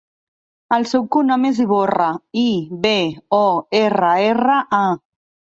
[0.77, 2.07] El seu cognom és Iborra:
[2.45, 2.47] i,
[2.87, 2.95] be,
[3.43, 3.43] o,
[3.83, 4.83] erra, erra, a.